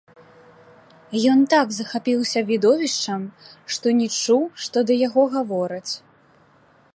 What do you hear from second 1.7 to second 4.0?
захапіўся відовішчам, што